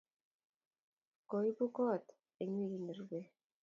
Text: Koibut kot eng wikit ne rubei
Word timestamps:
Koibut 1.29 1.71
kot 1.75 2.05
eng 2.41 2.55
wikit 2.59 2.81
ne 2.83 2.91
rubei 2.97 3.27